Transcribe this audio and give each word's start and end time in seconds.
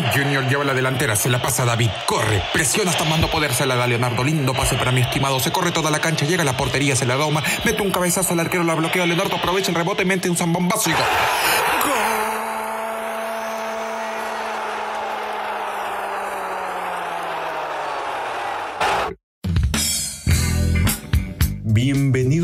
Nick 0.00 0.14
Jr. 0.14 0.48
lleva 0.48 0.64
la 0.64 0.72
delantera, 0.72 1.14
se 1.14 1.28
la 1.28 1.42
pasa 1.42 1.64
a 1.64 1.66
David, 1.66 1.90
corre, 2.06 2.42
presiona 2.54 2.90
hasta 2.90 3.04
mando 3.04 3.28
poder, 3.28 3.52
se 3.52 3.66
la 3.66 3.76
da 3.76 3.86
Leonardo, 3.86 4.24
lindo 4.24 4.54
pase 4.54 4.76
para 4.76 4.92
mi 4.92 5.02
estimado, 5.02 5.38
se 5.40 5.52
corre 5.52 5.72
toda 5.72 5.90
la 5.90 6.00
cancha, 6.00 6.24
llega 6.24 6.40
a 6.40 6.44
la 6.46 6.56
portería, 6.56 6.96
se 6.96 7.04
la 7.04 7.18
da 7.18 7.26
Omar, 7.26 7.44
mete 7.64 7.82
un 7.82 7.90
cabezazo 7.90 8.32
al 8.32 8.40
arquero, 8.40 8.64
la 8.64 8.74
bloquea 8.74 9.04
Leonardo, 9.04 9.36
aprovecha 9.36 9.70
el 9.70 9.74
rebote, 9.74 10.06
mete 10.06 10.30
un 10.30 10.38
zambón 10.38 10.68
básico. 10.68 10.96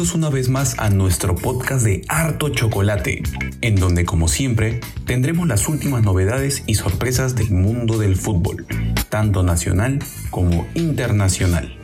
Bienvenidos 0.07 0.29
una 0.29 0.37
vez 0.37 0.49
más 0.49 0.79
a 0.79 0.89
nuestro 0.89 1.35
podcast 1.35 1.85
de 1.85 2.03
Harto 2.07 2.49
Chocolate, 2.51 3.25
en 3.61 3.75
donde 3.75 4.05
como 4.05 4.29
siempre 4.29 4.79
tendremos 5.05 5.49
las 5.49 5.67
últimas 5.67 6.05
novedades 6.05 6.63
y 6.67 6.77
sorpresas 6.77 7.35
del 7.35 7.51
mundo 7.51 7.99
del 7.99 8.15
fútbol, 8.15 8.69
tanto 9.09 9.43
nacional 9.43 9.99
como 10.31 10.69
internacional. 10.75 11.77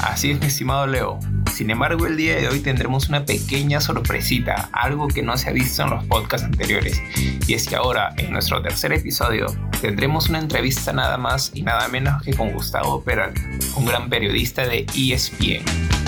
Así 0.00 0.30
es, 0.30 0.40
mi 0.40 0.46
estimado 0.46 0.86
Leo. 0.86 1.18
Sin 1.52 1.68
embargo, 1.68 2.06
el 2.06 2.16
día 2.16 2.36
de 2.36 2.48
hoy 2.48 2.60
tendremos 2.60 3.10
una 3.10 3.26
pequeña 3.26 3.82
sorpresita, 3.82 4.70
algo 4.72 5.06
que 5.06 5.22
no 5.22 5.36
se 5.36 5.50
ha 5.50 5.52
visto 5.52 5.82
en 5.82 5.90
los 5.90 6.04
podcasts 6.04 6.46
anteriores. 6.46 7.02
Y 7.46 7.52
es 7.52 7.68
que 7.68 7.76
ahora, 7.76 8.14
en 8.16 8.32
nuestro 8.32 8.62
tercer 8.62 8.94
episodio, 8.94 9.46
tendremos 9.82 10.30
una 10.30 10.38
entrevista 10.38 10.94
nada 10.94 11.18
más 11.18 11.50
y 11.52 11.60
nada 11.60 11.86
menos 11.88 12.22
que 12.22 12.32
con 12.32 12.52
Gustavo 12.52 13.02
Peral, 13.02 13.34
un 13.76 13.84
gran 13.84 14.08
periodista 14.08 14.66
de 14.66 14.86
ESPN. 14.96 16.05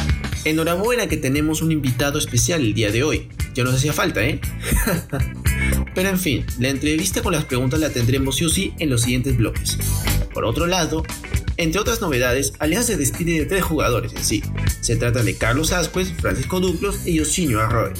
Enhorabuena 0.48 1.08
que 1.08 1.18
tenemos 1.18 1.60
un 1.60 1.72
invitado 1.72 2.18
especial 2.18 2.62
el 2.62 2.72
día 2.72 2.90
de 2.90 3.02
hoy. 3.02 3.28
Ya 3.54 3.64
nos 3.64 3.74
hacía 3.74 3.92
falta, 3.92 4.24
¿eh? 4.24 4.40
Pero 5.94 6.08
en 6.08 6.18
fin, 6.18 6.46
la 6.58 6.70
entrevista 6.70 7.20
con 7.22 7.34
las 7.34 7.44
preguntas 7.44 7.78
la 7.80 7.90
tendremos 7.90 8.36
sí 8.36 8.46
o 8.46 8.48
sí 8.48 8.72
en 8.78 8.88
los 8.88 9.02
siguientes 9.02 9.36
bloques. 9.36 9.76
Por 10.32 10.46
otro 10.46 10.66
lado, 10.66 11.02
entre 11.58 11.78
otras 11.78 12.00
novedades, 12.00 12.54
Alianza 12.60 12.92
se 12.92 12.96
despide 12.96 13.38
de 13.38 13.44
tres 13.44 13.62
jugadores 13.62 14.14
en 14.14 14.24
sí. 14.24 14.42
Se 14.80 14.96
trata 14.96 15.22
de 15.22 15.36
Carlos 15.36 15.72
Ascuez, 15.72 16.14
Francisco 16.18 16.60
Duplos 16.60 17.06
y 17.06 17.16
Yosinho 17.16 17.60
Arroyo. 17.60 17.92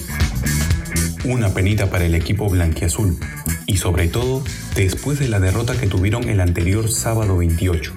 Una 1.25 1.53
penita 1.53 1.91
para 1.91 2.07
el 2.07 2.15
equipo 2.15 2.49
blanquiazul 2.49 3.19
y 3.67 3.77
sobre 3.77 4.09
todo 4.09 4.43
después 4.75 5.19
de 5.19 5.29
la 5.29 5.39
derrota 5.39 5.79
que 5.79 5.87
tuvieron 5.87 6.31
el 6.31 6.41
anterior 6.41 6.91
sábado 6.91 7.37
28. 7.37 7.93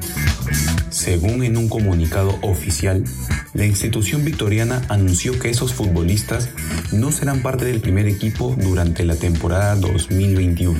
Según 0.89 1.45
en 1.45 1.55
un 1.55 1.69
comunicado 1.69 2.37
oficial, 2.41 3.05
la 3.53 3.65
institución 3.65 4.23
victoriana 4.23 4.81
anunció 4.87 5.37
que 5.37 5.49
esos 5.49 5.73
futbolistas 5.73 6.49
no 6.93 7.11
serán 7.11 7.41
parte 7.41 7.65
del 7.65 7.81
primer 7.81 8.07
equipo 8.07 8.55
durante 8.57 9.03
la 9.03 9.15
temporada 9.15 9.75
2021. 9.75 10.79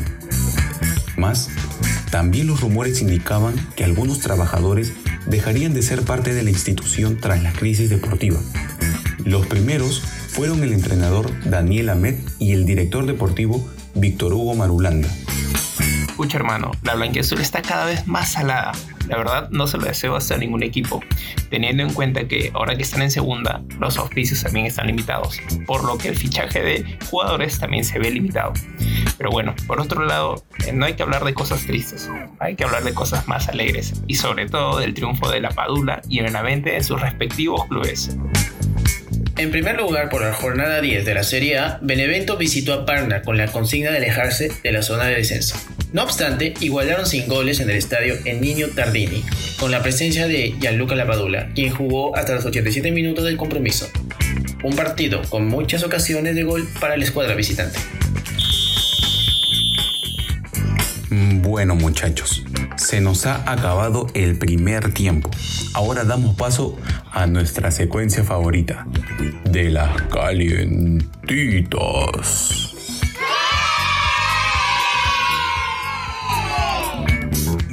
Más, 1.17 1.49
también 2.11 2.47
los 2.47 2.61
rumores 2.61 3.01
indicaban 3.01 3.55
que 3.75 3.83
algunos 3.83 4.19
trabajadores 4.19 4.93
dejarían 5.27 5.73
de 5.73 5.81
ser 5.81 6.03
parte 6.03 6.33
de 6.33 6.43
la 6.43 6.49
institución 6.49 7.17
tras 7.17 7.43
la 7.43 7.51
crisis 7.51 7.89
deportiva. 7.89 8.39
Los 9.25 9.47
primeros 9.47 10.01
fueron 10.01 10.63
el 10.63 10.71
entrenador 10.71 11.29
Daniel 11.49 11.89
Ahmed 11.89 12.15
y 12.39 12.53
el 12.53 12.65
director 12.65 13.05
deportivo 13.05 13.69
Víctor 13.95 14.33
Hugo 14.33 14.55
Marulanda. 14.55 15.09
Escucha 16.07 16.37
hermano, 16.37 16.71
la 16.83 16.95
blanquiazul 16.95 17.41
está 17.41 17.61
cada 17.61 17.85
vez 17.85 18.07
más 18.07 18.31
salada. 18.31 18.71
La 19.11 19.17
verdad 19.17 19.49
no 19.49 19.67
se 19.67 19.77
lo 19.77 19.83
deseo 19.83 20.15
hacer 20.15 20.37
a 20.37 20.39
ningún 20.39 20.63
equipo, 20.63 21.03
teniendo 21.49 21.83
en 21.83 21.93
cuenta 21.93 22.29
que 22.29 22.49
ahora 22.53 22.77
que 22.77 22.83
están 22.83 23.01
en 23.01 23.11
segunda, 23.11 23.61
los 23.77 23.97
auspicios 23.97 24.41
también 24.41 24.67
están 24.67 24.87
limitados, 24.87 25.37
por 25.67 25.83
lo 25.83 25.97
que 25.97 26.07
el 26.07 26.15
fichaje 26.15 26.61
de 26.61 26.97
jugadores 27.09 27.59
también 27.59 27.83
se 27.83 27.99
ve 27.99 28.09
limitado. 28.09 28.53
Pero 29.17 29.29
bueno, 29.29 29.53
por 29.67 29.81
otro 29.81 30.05
lado, 30.05 30.45
eh, 30.65 30.71
no 30.71 30.85
hay 30.85 30.93
que 30.93 31.03
hablar 31.03 31.25
de 31.25 31.33
cosas 31.33 31.65
tristes, 31.65 32.09
hay 32.39 32.55
que 32.55 32.63
hablar 32.63 32.85
de 32.85 32.93
cosas 32.93 33.27
más 33.27 33.49
alegres, 33.49 34.01
y 34.07 34.15
sobre 34.15 34.47
todo 34.47 34.79
del 34.79 34.93
triunfo 34.93 35.29
de 35.29 35.41
la 35.41 35.49
Padula 35.49 36.01
y 36.07 36.21
Benavente 36.21 36.77
en 36.77 36.83
sus 36.85 37.01
respectivos 37.01 37.65
clubes. 37.67 38.15
En 39.35 39.51
primer 39.51 39.75
lugar, 39.75 40.07
por 40.07 40.21
la 40.21 40.33
jornada 40.33 40.79
10 40.79 41.03
de 41.03 41.13
la 41.13 41.23
Serie 41.23 41.57
A, 41.57 41.79
Benevento 41.81 42.37
visitó 42.37 42.73
a 42.73 42.85
Parna 42.85 43.23
con 43.23 43.35
la 43.35 43.47
consigna 43.47 43.91
de 43.91 43.97
alejarse 43.97 44.53
de 44.63 44.71
la 44.71 44.83
zona 44.83 45.03
de 45.05 45.15
descenso. 45.15 45.57
No 45.93 46.03
obstante, 46.03 46.53
igualaron 46.61 47.05
sin 47.05 47.27
goles 47.27 47.59
en 47.59 47.69
el 47.69 47.75
estadio 47.75 48.15
en 48.23 48.39
Niño 48.39 48.67
Tardini, 48.73 49.25
con 49.59 49.71
la 49.71 49.81
presencia 49.83 50.25
de 50.25 50.55
Gianluca 50.57 50.95
Lapadula, 50.95 51.49
quien 51.53 51.73
jugó 51.73 52.15
hasta 52.15 52.33
los 52.33 52.45
87 52.45 52.91
minutos 52.91 53.25
del 53.25 53.35
compromiso. 53.35 53.89
Un 54.63 54.73
partido 54.77 55.21
con 55.29 55.47
muchas 55.47 55.83
ocasiones 55.83 56.35
de 56.35 56.43
gol 56.43 56.65
para 56.79 56.95
la 56.95 57.03
escuadra 57.03 57.35
visitante. 57.35 57.77
Bueno 61.09 61.75
muchachos, 61.75 62.45
se 62.77 63.01
nos 63.01 63.25
ha 63.25 63.51
acabado 63.51 64.07
el 64.13 64.37
primer 64.37 64.93
tiempo. 64.93 65.29
Ahora 65.73 66.05
damos 66.05 66.37
paso 66.37 66.77
a 67.11 67.27
nuestra 67.27 67.69
secuencia 67.69 68.23
favorita, 68.23 68.87
de 69.43 69.69
las 69.71 70.03
calientitas. 70.03 71.01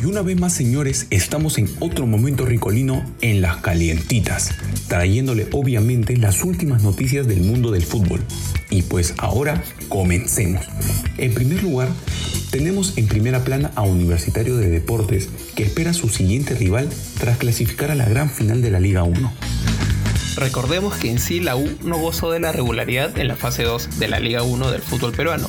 Y 0.01 0.05
una 0.05 0.23
vez 0.23 0.39
más, 0.39 0.53
señores, 0.53 1.09
estamos 1.11 1.59
en 1.59 1.69
otro 1.81 2.07
momento 2.07 2.47
ricolino 2.47 3.05
en 3.21 3.41
las 3.43 3.57
calientitas, 3.57 4.55
trayéndole 4.87 5.49
obviamente 5.51 6.17
las 6.17 6.45
últimas 6.45 6.85
noticias 6.85 7.27
del 7.27 7.41
mundo 7.41 7.73
del 7.73 7.83
fútbol. 7.83 8.21
Y 8.71 8.83
pues 8.83 9.15
ahora 9.19 9.61
comencemos. 9.89 10.65
En 11.17 11.35
primer 11.35 11.65
lugar, 11.65 11.89
tenemos 12.53 12.97
en 12.97 13.09
primera 13.09 13.43
plana 13.43 13.73
a 13.75 13.83
Universitario 13.83 14.57
de 14.57 14.71
Deportes, 14.71 15.31
que 15.57 15.65
espera 15.65 15.93
su 15.93 16.09
siguiente 16.09 16.55
rival 16.55 16.89
tras 17.19 17.39
clasificar 17.39 17.91
a 17.91 17.97
la 17.97 18.09
gran 18.09 18.31
final 18.31 18.63
de 18.63 18.71
la 18.71 18.79
Liga 18.79 19.03
1. 19.03 19.33
Recordemos 20.37 20.95
que 20.97 21.11
en 21.11 21.19
sí 21.19 21.41
la 21.41 21.57
U 21.57 21.69
no 21.83 21.99
gozó 21.99 22.31
de 22.31 22.39
la 22.39 22.53
regularidad 22.53 23.19
en 23.19 23.27
la 23.27 23.35
fase 23.35 23.65
2 23.65 23.99
de 23.99 24.07
la 24.07 24.21
Liga 24.21 24.45
1 24.45 24.71
del 24.71 24.83
fútbol 24.83 25.13
peruano, 25.13 25.49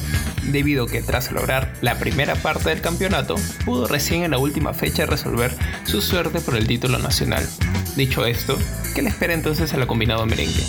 debido 0.52 0.86
que 0.86 1.02
tras 1.02 1.32
lograr 1.32 1.74
la 1.82 2.00
primera 2.00 2.36
parte 2.36 2.70
del 2.70 2.82
campeonato, 2.82 3.36
pudo 3.66 3.88
recién 3.88 4.24
en 4.24 4.32
la 4.32 4.38
última 4.38 4.74
fecha 4.74 5.06
resolver 5.06 5.56
su 5.86 6.02
suerte 6.02 6.40
por 6.42 6.56
el 6.56 6.68
título 6.68 7.00
nacional. 7.00 7.48
Dicho 7.96 8.26
esto, 8.26 8.58
¿qué 8.96 9.02
le 9.02 9.10
espera 9.10 9.34
entonces 9.34 9.74
a 9.74 9.78
la 9.78 9.88
combinado 9.88 10.26
merengue? 10.26 10.64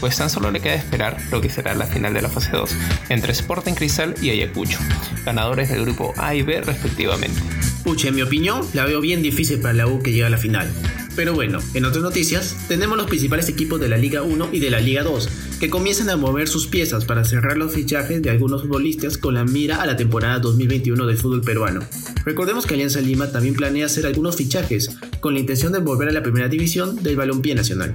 Pues 0.00 0.16
tan 0.16 0.30
solo 0.30 0.50
le 0.50 0.60
queda 0.60 0.74
esperar 0.74 1.16
lo 1.30 1.40
que 1.40 1.50
será 1.50 1.74
la 1.74 1.86
final 1.86 2.14
de 2.14 2.22
la 2.22 2.28
fase 2.28 2.50
2 2.52 2.70
entre 3.08 3.32
Sporting 3.32 3.74
Cristal 3.74 4.14
y 4.20 4.30
Ayacucho, 4.30 4.78
ganadores 5.24 5.68
del 5.68 5.82
grupo 5.82 6.14
A 6.16 6.34
y 6.34 6.42
B 6.42 6.60
respectivamente. 6.60 7.40
Pucha, 7.82 8.08
en 8.08 8.16
mi 8.16 8.22
opinión, 8.22 8.66
la 8.72 8.84
veo 8.84 9.00
bien 9.00 9.22
difícil 9.22 9.60
para 9.60 9.74
la 9.74 9.86
U 9.86 10.00
que 10.02 10.10
llegue 10.10 10.26
a 10.26 10.30
la 10.30 10.38
final. 10.38 10.70
Pero 11.16 11.32
bueno, 11.32 11.60
en 11.72 11.86
otras 11.86 12.02
noticias, 12.02 12.54
tenemos 12.68 12.98
los 12.98 13.06
principales 13.06 13.48
equipos 13.48 13.80
de 13.80 13.88
la 13.88 13.96
Liga 13.96 14.22
1 14.22 14.50
y 14.52 14.60
de 14.60 14.68
la 14.68 14.80
Liga 14.80 15.02
2, 15.02 15.28
que 15.58 15.70
comienzan 15.70 16.10
a 16.10 16.16
mover 16.16 16.46
sus 16.46 16.66
piezas 16.66 17.06
para 17.06 17.24
cerrar 17.24 17.56
los 17.56 17.72
fichajes 17.72 18.20
de 18.20 18.28
algunos 18.28 18.62
futbolistas 18.62 19.16
con 19.16 19.32
la 19.32 19.44
mira 19.44 19.80
a 19.80 19.86
la 19.86 19.96
temporada 19.96 20.38
2021 20.40 21.06
del 21.06 21.16
fútbol 21.16 21.40
peruano. 21.40 21.80
Recordemos 22.26 22.66
que 22.66 22.74
Alianza 22.74 23.00
Lima 23.00 23.32
también 23.32 23.54
planea 23.54 23.86
hacer 23.86 24.04
algunos 24.04 24.36
fichajes, 24.36 24.90
con 25.20 25.32
la 25.32 25.40
intención 25.40 25.72
de 25.72 25.78
volver 25.78 26.10
a 26.10 26.12
la 26.12 26.22
primera 26.22 26.48
división 26.48 27.02
del 27.02 27.16
balompié 27.16 27.54
nacional. 27.54 27.94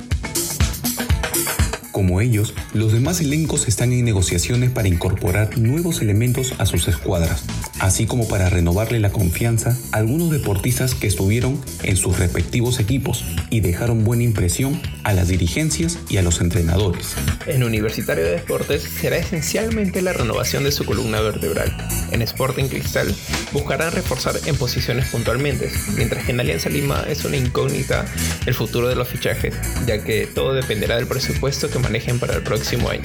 Como 1.92 2.22
ellos, 2.22 2.56
los 2.74 2.92
demás 2.92 3.22
elencos 3.22 3.68
están 3.68 3.94
en 3.94 4.04
negociaciones 4.04 4.72
para 4.72 4.88
incorporar 4.88 5.60
nuevos 5.60 6.02
elementos 6.02 6.54
a 6.58 6.66
sus 6.66 6.88
escuadras, 6.88 7.44
así 7.82 8.06
como 8.06 8.28
para 8.28 8.48
renovarle 8.48 9.00
la 9.00 9.12
confianza 9.12 9.76
a 9.92 9.98
algunos 9.98 10.30
deportistas 10.30 10.94
que 10.94 11.08
estuvieron 11.08 11.60
en 11.82 11.98
sus 11.98 12.20
respectivos 12.20 12.80
equipos 12.80 13.26
y 13.50 13.62
dejaron 13.62 14.04
buena 14.04 14.24
impresión 14.24 14.80
a 15.04 15.14
las 15.14 15.28
dirigencias 15.28 15.98
y 16.08 16.18
a 16.18 16.22
los 16.22 16.42
entrenadores. 16.42 17.16
En 17.48 17.64
Universitario 17.64 18.24
de 18.24 18.32
Deportes 18.32 18.84
será 18.84 19.18
esencialmente 19.18 20.04
la 20.04 20.14
renovación 20.14 20.64
de 20.64 20.72
su 20.72 20.86
columna 20.86 21.22
vertebral. 21.22 21.76
En 22.12 22.22
Sporting 22.22 22.66
Cristal 22.66 23.14
buscarán 23.52 23.92
reforzar 23.92 24.36
en 24.46 24.56
posiciones 24.56 25.08
puntualmente, 25.08 25.72
mientras 25.98 26.24
que 26.24 26.34
en 26.34 26.40
Alianza 26.40 26.70
Lima 26.70 27.04
es 27.10 27.26
una 27.26 27.38
incógnita 27.38 28.06
el 28.46 28.54
futuro 28.54 28.90
de 28.90 28.96
los 28.96 29.08
fichajes, 29.08 29.56
ya 29.88 30.04
que 30.04 30.28
todo 30.28 30.54
dependerá 30.54 30.98
del 30.98 31.08
presupuesto 31.08 31.72
que 31.72 31.80
manejen 31.80 32.20
para 32.20 32.36
el 32.36 32.44
próximo 32.44 32.90
año. 32.90 33.02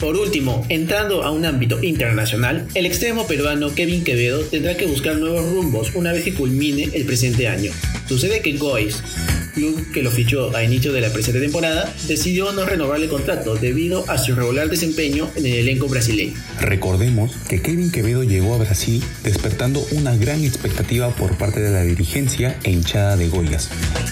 Por 0.00 0.16
último, 0.16 0.64
entrando 0.70 1.24
a 1.24 1.30
un 1.30 1.44
ámbito 1.44 1.84
internacional, 1.84 2.66
el 2.74 2.86
extremo 2.86 3.26
peruano 3.26 3.74
Kevin 3.74 4.02
Quevedo 4.02 4.40
tendrá 4.40 4.74
que 4.74 4.86
buscar 4.86 5.16
nuevos 5.16 5.44
rumbos 5.52 5.94
una 5.94 6.10
vez 6.10 6.24
que 6.24 6.32
culmine 6.32 6.88
el 6.94 7.04
presente 7.04 7.48
año. 7.48 7.70
Sucede 8.08 8.40
que 8.40 8.56
Gois, 8.56 9.02
club 9.50 9.90
que 9.92 10.02
lo 10.02 10.10
fichó 10.10 10.54
a 10.54 10.64
inicio 10.64 10.92
de 10.92 11.00
la 11.00 11.12
presente 11.12 11.40
temporada, 11.40 11.92
decidió 12.06 12.52
no 12.52 12.64
renovar 12.64 13.00
el 13.00 13.08
contrato 13.08 13.54
debido 13.54 14.08
a 14.08 14.18
su 14.18 14.34
regular 14.34 14.68
desempeño 14.68 15.30
en 15.36 15.46
el 15.46 15.54
elenco 15.54 15.88
brasileño. 15.88 16.34
Recordemos 16.60 17.32
que 17.48 17.60
Kevin 17.60 17.90
Quevedo 17.90 18.22
llegó 18.22 18.54
a 18.54 18.58
Brasil 18.58 19.02
despertando 19.22 19.84
una 19.92 20.16
gran 20.16 20.44
expectativa 20.44 21.10
por 21.14 21.36
parte 21.36 21.60
de 21.60 21.70
la 21.70 21.82
dirigencia 21.82 22.58
e 22.64 22.70
hinchada 22.70 23.16
de 23.16 23.28
Goyas. 23.28 23.68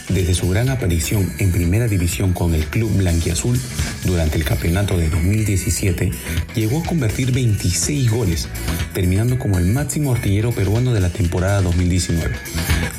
Desde 0.08 0.34
su 0.34 0.48
gran 0.48 0.68
aparición 0.68 1.32
en 1.38 1.52
primera 1.52 1.88
división 1.88 2.32
con 2.32 2.54
el 2.54 2.64
club 2.66 2.90
blanquiazul 2.96 3.58
durante 4.04 4.36
el 4.36 4.44
campeonato 4.44 4.96
de 4.96 5.08
2017, 5.10 6.10
llegó 6.54 6.80
a 6.80 6.84
convertir 6.84 7.32
26 7.32 8.10
goles, 8.10 8.48
terminando 8.94 9.38
como 9.38 9.58
el 9.58 9.66
máximo 9.66 10.14
artillero 10.14 10.52
peruano 10.52 10.92
de 10.92 11.00
la 11.00 11.10
temporada 11.10 11.60
2019. 11.62 12.34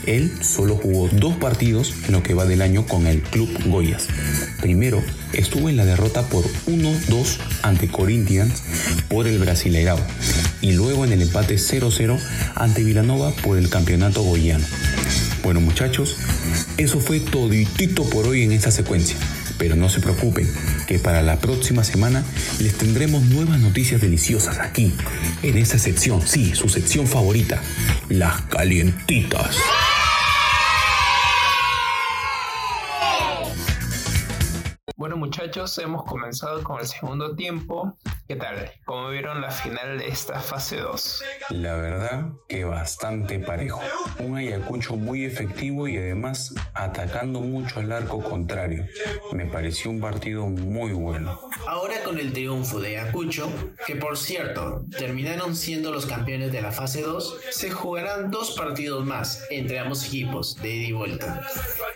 Él 0.06 0.32
solo 0.42 0.76
jugó 0.76 1.10
dos 1.12 1.36
partidos 1.36 1.94
en 2.08 2.14
lo 2.14 2.24
que 2.24 2.29
va 2.34 2.46
del 2.46 2.62
año 2.62 2.86
con 2.86 3.08
el 3.08 3.22
club 3.22 3.50
Goyas. 3.66 4.08
Primero, 4.62 5.04
estuvo 5.34 5.70
en 5.70 5.78
la 5.78 5.86
derrota 5.86 6.24
por 6.24 6.44
1-2 6.68 7.38
ante 7.62 7.88
Corinthians 7.88 8.64
por 9.08 9.28
el 9.28 9.40
Brasileirao 9.40 10.00
y 10.62 10.74
luego 10.74 11.06
en 11.06 11.14
el 11.14 11.22
empate 11.22 11.56
0-0 11.56 12.20
ante 12.56 12.84
Villanova 12.84 13.32
por 13.44 13.58
el 13.58 13.70
campeonato 13.70 14.22
goyano. 14.24 14.66
Bueno 15.44 15.62
muchachos, 15.62 16.18
eso 16.78 17.00
fue 17.00 17.20
toditito 17.20 18.04
por 18.10 18.28
hoy 18.28 18.44
en 18.44 18.52
esta 18.52 18.72
secuencia. 18.72 19.16
Pero 19.58 19.76
no 19.76 19.90
se 19.90 20.00
preocupen, 20.00 20.50
que 20.88 21.00
para 21.00 21.22
la 21.22 21.40
próxima 21.40 21.84
semana 21.84 22.24
les 22.60 22.78
tendremos 22.78 23.24
nuevas 23.24 23.60
noticias 23.60 24.00
deliciosas 24.00 24.58
aquí, 24.58 24.94
en 25.44 25.58
esta 25.58 25.78
sección, 25.78 26.26
sí, 26.26 26.56
su 26.56 26.70
sección 26.70 27.08
favorita, 27.08 27.62
las 28.08 28.42
calientitas. 28.44 29.58
Muchachos, 35.50 35.80
hemos 35.80 36.04
comenzado 36.04 36.64
con 36.64 36.80
el 36.80 36.86
segundo 36.86 37.36
tiempo. 37.36 37.98
¿Qué 38.28 38.36
tal? 38.36 38.72
¿Cómo 38.86 39.10
vieron 39.10 39.42
la 39.42 39.50
final 39.50 39.98
de 39.98 40.08
esta 40.08 40.40
fase 40.40 40.78
2? 40.78 41.24
La 41.50 41.76
verdad 41.76 42.28
que 42.48 42.66
bastante 42.66 43.40
parejo. 43.40 43.82
Un 44.20 44.38
Ayacucho 44.38 44.96
muy 44.96 45.26
efectivo 45.26 45.88
y 45.88 45.98
además 45.98 46.54
atacando 46.76 47.42
mucho 47.42 47.80
al 47.80 47.92
arco 47.92 48.22
contrario. 48.22 48.86
Me 49.32 49.48
pareció 49.48 49.90
un 49.90 50.00
partido 50.00 50.46
muy 50.46 50.92
bueno. 50.92 51.49
Ahora 51.72 52.02
con 52.04 52.18
el 52.18 52.34
triunfo 52.34 52.80
de 52.80 52.98
Ayacucho, 52.98 53.48
que 53.86 53.96
por 53.96 54.18
cierto 54.18 54.84
terminaron 54.98 55.56
siendo 55.56 55.92
los 55.92 56.08
campeones 56.08 56.52
de 56.52 56.64
la 56.64 56.72
fase 56.72 57.04
2, 57.04 57.42
se 57.52 57.70
jugarán 57.70 58.32
dos 58.32 58.56
partidos 58.58 59.06
más 59.06 59.46
entre 59.52 59.78
ambos 59.78 60.08
equipos 60.08 60.56
de 60.64 60.76
ida 60.76 60.88
y 60.88 60.92
vuelta 60.94 61.46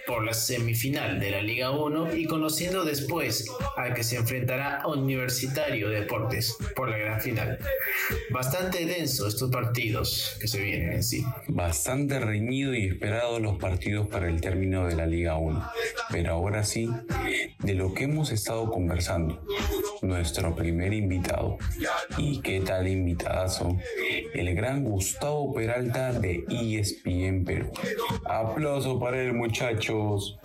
por 0.06 0.24
la 0.24 0.34
semifinal 0.36 1.20
de 1.20 1.32
la 1.32 1.42
Liga 1.42 1.72
1 1.72 2.16
y 2.16 2.26
conociendo 2.26 2.84
después 2.84 3.48
al 3.76 3.96
que 3.96 4.04
se 4.04 4.18
enfrentará 4.18 4.84
Universitario 4.86 5.90
Deportes 5.90 6.56
por 6.76 6.90
la 6.90 6.98
gran 7.00 7.20
final. 7.20 7.58
Bastante 8.30 8.86
denso 8.86 9.28
estos 9.28 9.50
partidos 9.50 10.38
que 10.40 10.48
se 10.48 10.62
vienen 10.62 10.92
en 10.94 11.04
sí. 11.04 11.26
Bastante 11.48 12.20
reñido 12.20 12.76
y 12.76 12.86
esperado 12.86 13.40
los 13.40 13.58
partidos 13.58 14.08
para 14.08 14.30
el 14.30 14.40
término 14.40 14.86
de 14.86 14.96
la 14.96 15.08
Liga 15.08 15.38
1. 15.38 15.68
Pero 16.12 16.34
ahora 16.34 16.64
sí, 16.64 16.92
de 17.64 17.74
lo 17.74 17.96
que 17.96 18.04
hemos 18.04 18.32
estado 18.32 18.70
conversando, 18.70 19.42
nuestro 20.04 20.54
primer 20.56 20.94
invitado. 20.94 21.58
¿Y 22.18 22.42
qué 22.42 22.62
tal 22.62 22.88
invitadazo? 22.88 23.78
El 24.34 24.54
gran 24.54 24.84
Gustavo 24.84 25.54
Peralta 25.54 26.14
de 26.14 26.46
ESPN 26.50 27.44
Perú. 27.46 27.72
Aplauso 28.26 29.00
para 29.00 29.22
el 29.22 29.34
muchachos. 29.34 30.38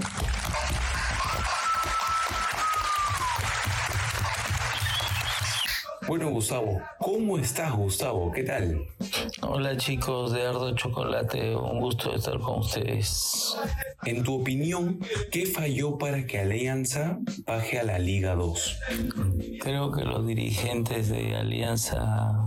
Bueno, 6.07 6.31
Gustavo, 6.31 6.81
¿cómo 7.09 7.39
estás, 7.39 7.73
Gustavo? 7.75 8.31
¿Qué 8.33 8.43
tal? 8.43 8.87
Hola 9.41 9.79
chicos 9.79 10.31
de 10.31 10.47
Ardo 10.47 10.75
Chocolate, 10.75 11.57
un 11.57 11.81
gusto 11.81 12.15
estar 12.15 12.39
con 12.39 12.59
ustedes. 12.59 13.57
En 14.05 14.23
tu 14.23 14.43
opinión, 14.43 15.01
¿qué 15.33 15.47
falló 15.47 15.97
para 15.97 16.27
que 16.27 16.39
Alianza 16.39 17.19
baje 17.47 17.79
a 17.79 17.85
la 17.85 17.99
Liga 17.99 18.35
2? 18.35 18.79
Creo 19.61 19.91
que 19.91 20.05
los 20.05 20.27
dirigentes 20.27 21.09
de 21.09 21.35
Alianza 21.35 22.39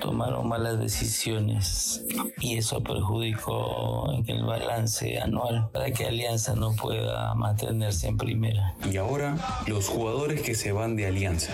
tomaron 0.00 0.48
malas 0.48 0.78
decisiones 0.78 2.04
y 2.40 2.56
eso 2.56 2.82
perjudicó 2.82 4.12
en 4.12 4.28
el 4.28 4.44
balance 4.44 5.18
anual 5.18 5.68
para 5.72 5.90
que 5.90 6.06
Alianza 6.06 6.54
no 6.54 6.72
pueda 6.74 7.34
mantenerse 7.34 8.08
en 8.08 8.16
primera. 8.16 8.74
Y 8.90 8.96
ahora, 8.96 9.36
los 9.66 9.88
jugadores 9.88 10.42
que 10.42 10.54
se 10.54 10.72
van 10.72 10.96
de 10.96 11.06
Alianza, 11.06 11.52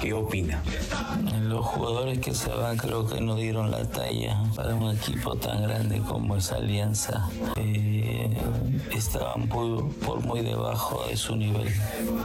¿qué 0.00 0.12
opina? 0.12 0.62
Los 1.42 1.63
jugadores 1.64 2.18
que 2.18 2.34
se 2.34 2.50
van 2.50 2.76
creo 2.76 3.06
que 3.06 3.20
no 3.20 3.36
dieron 3.36 3.70
la 3.70 3.84
talla 3.84 4.42
para 4.54 4.74
un 4.74 4.94
equipo 4.94 5.36
tan 5.36 5.62
grande 5.62 6.00
como 6.00 6.36
es 6.36 6.52
Alianza. 6.52 7.28
Eh, 7.56 8.30
estaban 8.94 9.48
por, 9.48 9.88
por 9.96 10.20
muy 10.20 10.40
debajo 10.40 11.04
de 11.08 11.16
su 11.16 11.36
nivel. 11.36 11.68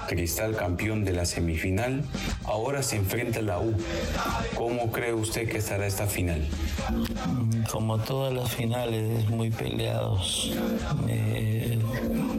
Cristal 0.08 0.56
campeón 0.56 1.04
de 1.06 1.14
la 1.14 1.26
semifinal, 1.26 2.04
ahora 2.46 2.84
se 2.84 2.98
enfrenta 2.98 3.40
a 3.40 3.44
la 3.44 3.60
U. 3.60 3.74
¿Cómo 4.56 4.92
cree 4.92 5.14
usted 5.14 5.50
que 5.50 5.58
estará 5.58 5.86
esta 5.88 6.08
final? 6.08 6.48
Mm, 6.92 7.64
Como 7.72 7.98
todas 8.00 8.34
las 8.34 8.52
finales, 8.52 9.24
es 9.24 9.30
muy 9.30 9.50
peleados. 9.52 10.52
Eh, 11.08 11.80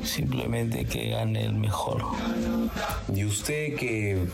simplemente 0.04 0.84
que 0.84 1.10
gane 1.10 1.44
el 1.44 1.54
mejor. 1.54 2.04
Y 3.14 3.24
usted 3.24 3.76
que 3.76 4.26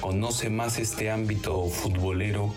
conoce 0.00 0.50
más 0.50 0.78
este 0.78 1.10
ámbito 1.10 1.63
futbolero, 1.68 2.54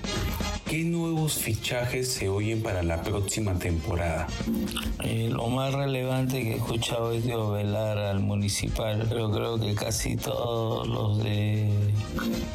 ¿qué 0.69 0.83
nuevos 0.83 1.35
fichajes 1.35 2.11
se 2.11 2.27
oyen 2.27 2.61
para 2.61 2.83
la 2.83 3.01
próxima 3.01 3.57
temporada? 3.57 4.27
Eh, 5.03 5.29
lo 5.31 5.47
más 5.47 5.73
relevante 5.73 6.41
que 6.41 6.53
he 6.53 6.55
escuchado 6.55 7.13
es 7.13 7.25
de 7.25 7.35
Ovelar 7.35 7.97
al 7.97 8.19
municipal, 8.19 9.05
pero 9.07 9.31
creo 9.31 9.59
que 9.59 9.75
casi 9.75 10.17
todos 10.17 10.87
los 10.87 11.23
de 11.23 11.69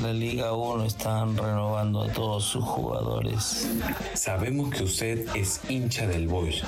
la 0.02 0.12
Liga 0.12 0.52
1 0.52 0.84
están 0.84 1.36
renovando 1.36 2.02
a 2.02 2.12
todos 2.12 2.44
sus 2.44 2.64
jugadores. 2.64 3.68
Sabemos 4.14 4.70
que 4.70 4.82
usted 4.82 5.26
es 5.34 5.60
hincha 5.68 6.06
del 6.06 6.28
Boys. 6.28 6.62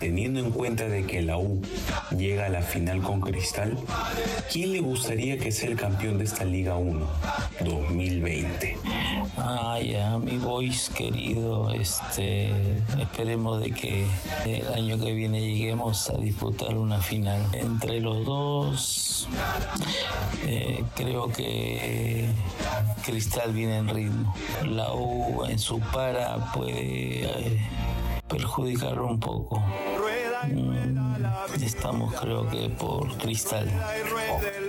Teniendo 0.00 0.40
en 0.40 0.50
cuenta 0.50 0.88
de 0.88 1.04
que 1.04 1.22
la 1.22 1.38
U 1.38 1.60
llega 2.16 2.46
a 2.46 2.48
la 2.48 2.62
final 2.62 3.02
con 3.02 3.20
Cristal, 3.20 3.76
¿quién 4.50 4.72
le 4.72 4.80
gustaría 4.80 5.38
que 5.38 5.52
sea 5.52 5.68
el 5.68 5.76
campeón 5.76 6.18
de 6.18 6.24
esta 6.24 6.44
Liga 6.44 6.76
1 6.76 7.06
2020? 7.64 8.76
Ah, 9.36 9.78
ya, 9.80 10.18
mi 10.18 10.38
boys 10.64 10.90
querido, 10.90 11.70
este, 11.72 12.50
esperemos 12.98 13.60
de 13.60 13.70
que 13.72 14.06
el 14.44 14.66
año 14.74 14.98
que 14.98 15.12
viene 15.12 15.40
lleguemos 15.40 16.08
a 16.10 16.16
disputar 16.16 16.76
una 16.76 17.00
final. 17.00 17.40
Entre 17.52 18.00
los 18.00 18.24
dos, 18.24 19.28
eh, 20.46 20.84
creo 20.94 21.28
que 21.28 22.28
Cristal 23.04 23.52
viene 23.52 23.78
en 23.78 23.88
ritmo. 23.88 24.34
La 24.64 24.92
U 24.92 25.44
en 25.44 25.58
su 25.58 25.80
para 25.80 26.52
puede 26.52 27.24
eh, 27.24 27.60
perjudicar 28.28 29.00
un 29.00 29.20
poco. 29.20 29.62
Mm, 30.52 31.62
estamos 31.62 32.14
creo 32.20 32.48
que 32.48 32.68
por 32.68 33.16
Cristal. 33.18 33.68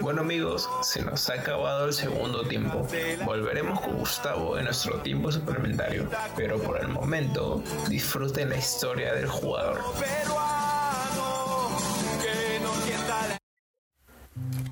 Bueno 0.01 0.21
amigos, 0.21 0.69
se 0.81 1.01
nos 1.01 1.29
ha 1.29 1.33
acabado 1.33 1.85
el 1.85 1.93
segundo 1.93 2.43
tiempo. 2.43 2.87
Volveremos 3.25 3.81
con 3.81 3.97
Gustavo 3.97 4.57
en 4.57 4.65
nuestro 4.65 4.99
tiempo 5.01 5.31
suplementario, 5.31 6.09
pero 6.35 6.59
por 6.59 6.79
el 6.79 6.87
momento 6.87 7.63
disfruten 7.89 8.49
la 8.49 8.57
historia 8.57 9.13
del 9.13 9.27
jugador. 9.27 9.81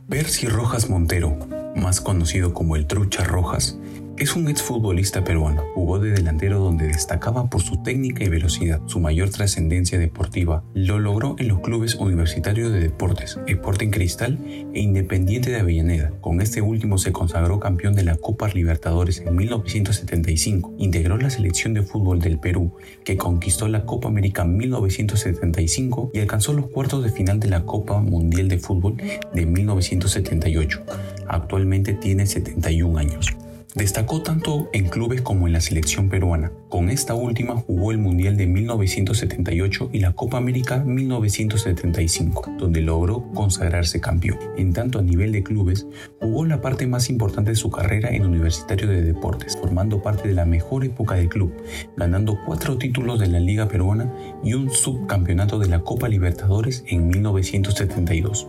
Percy 0.10 0.48
Rojas 0.48 0.90
Montero, 0.90 1.36
más 1.76 2.00
conocido 2.00 2.54
como 2.54 2.76
el 2.76 2.86
Trucha 2.86 3.24
Rojas, 3.24 3.78
es 4.18 4.36
un 4.36 4.48
exfutbolista 4.48 5.24
peruano. 5.24 5.64
Jugó 5.74 6.00
de 6.00 6.12
delantero 6.12 6.60
donde 6.60 6.88
destacaba 6.88 7.50
por 7.50 7.62
su 7.62 7.82
técnica 7.82 8.24
y 8.24 8.30
velocidad. 8.30 8.82
Su 8.86 9.00
mayor 9.00 9.30
trascendencia 9.30 9.98
deportiva 9.98 10.64
lo 10.74 11.00
logró 11.00 11.36
en 11.40 11.48
los 11.48 11.62
clubes 11.62 11.96
universitarios 11.96 12.72
de 12.72 12.80
deportes, 12.80 13.40
Sporting 13.48 13.90
Cristal 13.90 14.38
e 14.74 14.80
Independiente 14.80 15.50
de 15.50 15.60
Avellaneda. 15.60 16.12
Con 16.22 16.42
este 16.42 16.62
último 16.62 16.98
se 16.98 17.12
consagró 17.12 17.60
campeón 17.60 17.96
de 17.96 18.04
la 18.04 18.16
Copa 18.16 18.48
Libertadores 18.50 19.20
en 19.26 19.36
1975. 19.36 20.74
Integró 20.78 21.18
la 21.18 21.30
selección 21.30 21.74
de 21.74 21.82
fútbol 21.82 22.20
del 22.20 22.40
Perú, 22.40 22.74
que 23.04 23.18
conquistó 23.18 23.68
la 23.68 23.86
Copa 23.86 24.10
América 24.10 24.44
en 24.44 24.58
1975 24.58 26.12
y 26.14 26.20
alcanzó 26.20 26.54
los 26.54 26.68
cuartos 26.68 27.04
de 27.04 27.10
final 27.10 27.40
de 27.40 27.50
la 27.50 27.66
Copa 27.66 28.00
Mundial 28.00 28.48
de 28.48 28.60
Fútbol 28.60 28.98
de 29.34 29.46
1978. 29.46 30.84
Actualmente 31.28 31.94
tiene 31.94 32.26
71 32.26 32.98
años. 33.00 33.36
Destacó 33.76 34.22
tanto 34.22 34.70
en 34.72 34.88
clubes 34.88 35.22
como 35.22 35.48
en 35.48 35.54
la 35.54 35.62
selección 35.62 36.08
peruana. 36.08 36.52
Con 36.70 36.90
esta 36.90 37.16
última 37.16 37.56
jugó 37.56 37.92
el 37.92 37.98
Mundial 37.98 38.38
de 38.38 38.46
1978 38.46 39.90
y 39.92 40.00
la 40.00 40.14
Copa 40.14 40.38
América 40.38 40.84
1975, 40.84 42.52
donde 42.60 42.82
logró 42.82 43.32
consagrarse 43.34 44.00
campeón. 44.00 44.38
En 44.58 44.74
tanto 44.74 45.00
a 45.00 45.02
nivel 45.02 45.32
de 45.32 45.42
clubes, 45.42 45.88
jugó 46.20 46.46
la 46.46 46.62
parte 46.62 46.86
más 46.86 47.10
importante 47.10 47.50
de 47.50 47.56
su 47.56 47.72
carrera 47.72 48.10
en 48.10 48.28
Universitario 48.28 48.88
de 48.88 49.02
Deportes, 49.02 49.58
formando 49.58 50.04
parte 50.04 50.28
de 50.28 50.36
la 50.36 50.46
mejor 50.46 50.86
época 50.86 51.16
del 51.16 51.30
club, 51.30 51.52
ganando 51.98 52.38
cuatro 52.46 52.78
títulos 52.78 53.20
de 53.20 53.28
la 53.28 53.40
Liga 53.40 53.68
Peruana 53.68 54.14
y 54.44 54.54
un 54.54 54.70
subcampeonato 54.70 55.58
de 55.58 55.70
la 55.70 55.80
Copa 55.80 56.10
Libertadores 56.10 56.84
en 56.88 57.08
1972 57.08 58.48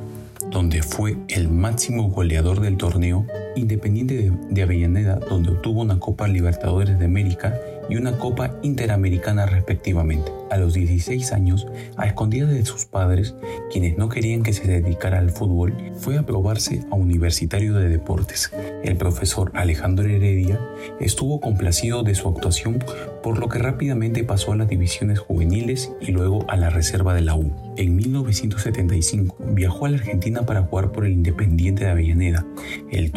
donde 0.51 0.83
fue 0.83 1.17
el 1.29 1.49
máximo 1.49 2.11
goleador 2.11 2.61
del 2.61 2.77
torneo, 2.77 3.27
Independiente 3.57 4.33
de, 4.51 4.63
Avellaneda, 4.63 5.17
donde 5.17 5.51
obtuvo 5.51 5.83
una 5.83 5.99
Copa 5.99 6.29
Libertadores 6.29 6.99
de 6.99 7.05
América 7.05 7.59
y 7.89 7.97
una 7.97 8.19
Copa 8.19 8.57
Interamericana 8.63 9.47
respectivamente. 9.47 10.33
A 10.51 10.57
los 10.57 10.75
16 10.75 11.33
años, 11.33 11.67
a 11.97 12.07
escondidas 12.07 12.51
de 12.51 12.65
sus 12.65 12.85
padres, 12.87 13.35
quienes 13.71 13.99
no 13.99 14.09
querían 14.09 14.43
que 14.43 14.53
se 14.53 14.67
dedicara 14.67 15.19
al 15.19 15.31
fútbol, 15.31 15.75
fue 15.97 16.17
a 16.19 16.25
probarse 16.25 16.85
a 16.91 16.95
Universitario 16.95 17.75
de 17.75 17.89
Deportes. 17.89 18.53
El 18.85 18.97
profesor 18.97 19.51
Alejandro 19.55 20.07
Heredia 20.07 20.61
estuvo 21.01 21.41
complacido 21.41 22.03
de 22.03 22.15
su 22.15 22.29
actuación, 22.29 22.85
por 23.23 23.39
lo 23.39 23.49
que 23.49 23.59
rápidamente 23.59 24.25
pasó 24.25 24.53
a 24.53 24.57
las 24.57 24.69
divisiones 24.69 25.19
juveniles 25.19 25.93
y 26.01 26.13
luego 26.13 26.45
a 26.49 26.57
la 26.57 26.71
reserva 26.71 27.15
de 27.15 27.23
la 27.23 27.35
U. 27.35 27.53
En 27.77 27.97
1975 27.97 29.37
viajó 29.55 29.87
a 29.87 29.91
la 29.91 29.97
Argentina 29.97 30.47
para 30.47 30.63
jugar 30.63 30.93
por 30.93 31.05
el 31.05 31.13
Independiente 31.13 31.85
de 31.85 31.91
Avellaneda. 31.91 32.47
El 32.91 33.11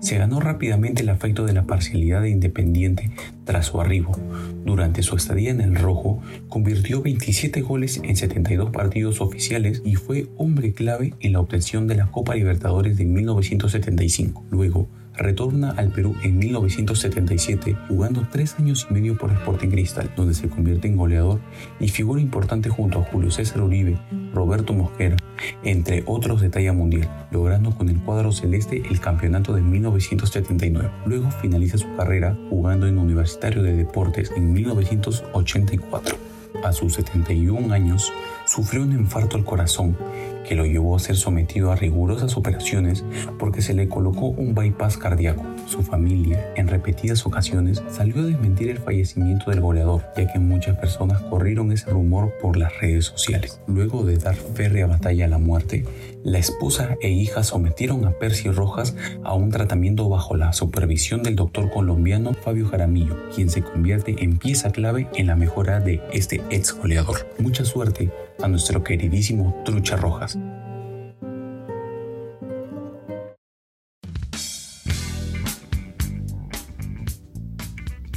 Se 0.00 0.18
ganó 0.18 0.40
rápidamente 0.40 1.02
el 1.02 1.08
afecto 1.08 1.44
de 1.44 1.52
la 1.52 1.64
parcialidad 1.64 2.22
de 2.22 2.30
Independiente 2.30 3.10
tras 3.44 3.66
su 3.66 3.80
arribo. 3.80 4.18
Durante 4.64 5.02
su 5.02 5.16
estadía 5.16 5.50
en 5.50 5.60
el 5.60 5.76
Rojo, 5.76 6.20
convirtió 6.48 7.02
27 7.02 7.60
goles 7.60 8.00
en 8.02 8.16
72 8.16 8.70
partidos 8.70 9.20
oficiales 9.20 9.82
y 9.84 9.94
fue 9.94 10.26
hombre 10.36 10.72
clave 10.72 11.14
en 11.20 11.32
la 11.32 11.40
obtención 11.40 11.86
de 11.86 11.96
la 11.96 12.06
Copa 12.10 12.34
Libertadores 12.34 12.96
de 12.96 13.04
1975. 13.04 14.44
Luego, 14.50 14.88
retorna 15.14 15.70
al 15.76 15.90
Perú 15.90 16.14
en 16.22 16.38
1977, 16.38 17.76
jugando 17.88 18.26
tres 18.30 18.56
años 18.58 18.86
y 18.88 18.94
medio 18.94 19.16
por 19.16 19.32
Sporting 19.32 19.68
Cristal, 19.68 20.10
donde 20.16 20.34
se 20.34 20.48
convierte 20.48 20.88
en 20.88 20.96
goleador 20.96 21.40
y 21.80 21.88
figura 21.88 22.20
importante 22.20 22.68
junto 22.68 23.00
a 23.00 23.04
Julio 23.04 23.30
César 23.30 23.62
Uribe, 23.62 23.98
Roberto 24.32 24.72
Mosquera, 24.72 25.16
entre 25.62 26.02
otros 26.06 26.40
de 26.40 26.50
talla 26.50 26.72
mundial, 26.72 27.08
logrando 27.30 27.70
con 27.72 27.88
el 27.88 28.00
cuadro 28.00 28.32
celeste 28.32 28.82
el 28.90 29.00
campeonato 29.00 29.52
de 29.52 29.62
1979. 29.62 30.90
Luego 31.06 31.30
finaliza 31.30 31.78
su 31.78 31.94
carrera 31.96 32.36
jugando 32.48 32.86
en 32.86 32.98
Universitario 32.98 33.62
de 33.62 33.74
Deportes 33.74 34.32
en 34.36 34.52
1984. 34.52 36.16
A 36.64 36.72
sus 36.72 36.94
71 36.94 37.72
años, 37.72 38.12
sufrió 38.46 38.82
un 38.82 38.92
infarto 38.92 39.36
al 39.36 39.44
corazón 39.44 39.96
que 40.46 40.54
lo 40.54 40.66
llevó 40.66 40.96
a 40.96 40.98
ser 40.98 41.16
sometido 41.16 41.70
a 41.70 41.76
rigurosas 41.76 42.36
operaciones 42.36 43.04
porque 43.38 43.62
se 43.62 43.74
le 43.74 43.88
colocó 43.88 44.26
un 44.26 44.54
bypass 44.54 44.96
cardíaco. 44.96 45.44
Su 45.66 45.82
familia, 45.82 46.52
en 46.56 46.68
repetidas 46.68 47.24
ocasiones, 47.26 47.82
salió 47.90 48.22
a 48.22 48.26
desmentir 48.26 48.70
el 48.70 48.78
fallecimiento 48.78 49.50
del 49.50 49.60
goleador, 49.60 50.02
ya 50.16 50.32
que 50.32 50.38
muchas 50.38 50.76
personas 50.78 51.22
corrieron 51.22 51.72
ese 51.72 51.90
rumor 51.90 52.32
por 52.40 52.56
las 52.56 52.78
redes 52.80 53.06
sociales. 53.06 53.60
Luego 53.66 54.04
de 54.04 54.16
dar 54.16 54.34
férrea 54.34 54.86
batalla 54.86 55.26
a 55.26 55.28
la 55.28 55.38
muerte, 55.38 55.84
la 56.24 56.38
esposa 56.38 56.96
e 57.00 57.10
hija 57.10 57.42
sometieron 57.42 58.04
a 58.04 58.12
Percy 58.12 58.48
Rojas 58.48 58.94
a 59.24 59.34
un 59.34 59.50
tratamiento 59.50 60.08
bajo 60.08 60.36
la 60.36 60.52
supervisión 60.52 61.22
del 61.22 61.36
doctor 61.36 61.70
colombiano 61.70 62.32
Fabio 62.34 62.68
Jaramillo, 62.68 63.16
quien 63.34 63.50
se 63.50 63.62
convierte 63.62 64.16
en 64.22 64.38
pieza 64.38 64.70
clave 64.70 65.08
en 65.16 65.26
la 65.26 65.36
mejora 65.36 65.80
de 65.80 66.00
este 66.12 66.40
ex 66.50 66.74
goleador. 66.74 67.26
Mucha 67.38 67.64
suerte 67.64 68.10
a 68.42 68.48
nuestro 68.48 68.82
queridísimo 68.82 69.62
Trucha 69.64 69.96
Rojas. 69.96 70.38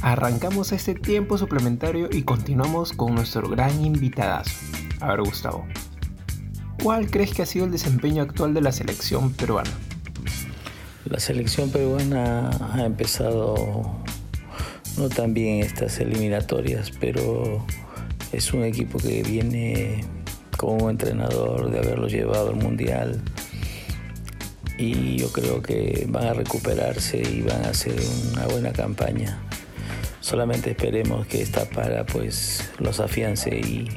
Arrancamos 0.02 0.70
este 0.72 0.94
tiempo 0.94 1.36
suplementario 1.36 2.08
y 2.12 2.22
continuamos 2.22 2.92
con 2.92 3.14
nuestro 3.14 3.48
gran 3.48 3.84
invitadazo. 3.84 4.52
A 5.00 5.08
ver, 5.08 5.22
Gustavo, 5.22 5.66
¿cuál 6.82 7.10
crees 7.10 7.32
que 7.34 7.42
ha 7.42 7.46
sido 7.46 7.64
el 7.64 7.72
desempeño 7.72 8.22
actual 8.22 8.54
de 8.54 8.60
la 8.60 8.72
selección 8.72 9.32
peruana? 9.32 9.70
La 11.06 11.18
selección 11.18 11.70
peruana 11.70 12.50
ha 12.72 12.84
empezado 12.84 14.04
no 14.96 15.08
tan 15.08 15.34
bien 15.34 15.60
estas 15.60 15.98
eliminatorias, 15.98 16.92
pero 17.00 17.64
es 18.32 18.52
un 18.52 18.64
equipo 18.64 18.98
que 18.98 19.22
viene 19.22 20.04
como 20.56 20.90
entrenador 20.90 21.70
de 21.70 21.78
haberlo 21.78 22.08
llevado 22.08 22.50
al 22.50 22.56
mundial 22.56 23.20
y 24.78 25.16
yo 25.18 25.32
creo 25.32 25.62
que 25.62 26.06
van 26.08 26.26
a 26.26 26.34
recuperarse 26.34 27.18
y 27.18 27.42
van 27.42 27.64
a 27.64 27.70
hacer 27.70 27.96
una 28.32 28.46
buena 28.46 28.72
campaña. 28.72 29.38
Solamente 30.20 30.70
esperemos 30.70 31.26
que 31.26 31.40
esta 31.40 31.64
para 31.66 32.04
pues 32.04 32.68
los 32.78 33.00
afiance 33.00 33.50
y 33.56 33.88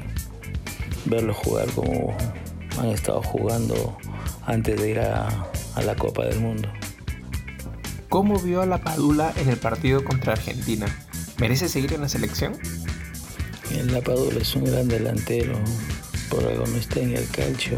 verlos 1.06 1.38
jugar 1.38 1.68
como 1.72 2.16
han 2.78 2.89
estado 2.89 3.22
jugando 3.22 3.98
antes 4.46 4.80
de 4.80 4.89
ir 4.92 5.00
a, 5.00 5.28
a 5.75 5.82
la 5.82 5.96
Copa 5.96 6.25
del 6.25 6.39
Mundo. 6.39 6.70
¿Cómo 8.10 8.39
vio 8.39 8.62
a 8.62 8.66
la 8.66 8.80
Padula 8.80 9.34
en 9.38 9.50
el 9.50 9.58
partido 9.58 10.04
contra 10.04 10.34
Argentina? 10.34 10.88
¿Merece 11.39 11.70
seguir 11.70 11.94
en 11.94 12.01
la 12.01 12.10
selección? 12.10 12.54
El 13.72 13.94
La 13.94 14.01
Padula 14.01 14.39
es 14.39 14.56
un 14.56 14.66
gran 14.66 14.88
delantero, 14.88 15.54
por 16.29 16.45
algo 16.45 16.65
no 16.67 16.77
está 16.77 17.00
en 17.00 17.15
el 17.15 17.27
calcio. 17.29 17.77